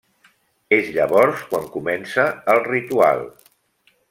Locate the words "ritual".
2.73-3.27